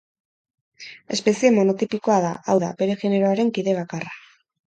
[1.15, 4.17] Espezie monotipikoa da, hau da, bere generoaren kide bakarra.